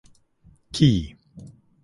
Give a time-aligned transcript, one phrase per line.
[0.73, 1.15] Key.